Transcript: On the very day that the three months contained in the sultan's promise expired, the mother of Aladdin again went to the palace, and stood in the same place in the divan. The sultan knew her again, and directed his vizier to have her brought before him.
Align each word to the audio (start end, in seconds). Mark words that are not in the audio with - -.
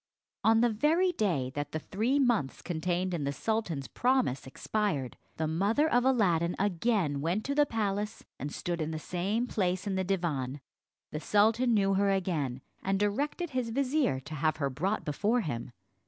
On 0.43 0.61
the 0.61 0.69
very 0.71 1.11
day 1.11 1.51
that 1.53 1.73
the 1.73 1.77
three 1.79 2.17
months 2.17 2.63
contained 2.63 3.13
in 3.13 3.23
the 3.23 3.31
sultan's 3.31 3.87
promise 3.87 4.47
expired, 4.47 5.15
the 5.37 5.45
mother 5.47 5.87
of 5.87 6.03
Aladdin 6.05 6.55
again 6.57 7.21
went 7.21 7.45
to 7.45 7.53
the 7.53 7.67
palace, 7.67 8.25
and 8.39 8.51
stood 8.51 8.81
in 8.81 8.89
the 8.89 8.97
same 8.97 9.45
place 9.45 9.85
in 9.85 9.93
the 9.93 10.03
divan. 10.03 10.59
The 11.11 11.19
sultan 11.19 11.75
knew 11.75 11.93
her 11.93 12.09
again, 12.09 12.61
and 12.81 12.99
directed 12.99 13.51
his 13.51 13.69
vizier 13.69 14.19
to 14.21 14.33
have 14.33 14.57
her 14.57 14.71
brought 14.71 15.05
before 15.05 15.41
him. 15.41 15.71